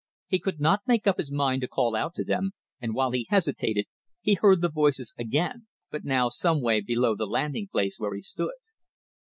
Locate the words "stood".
8.23-8.55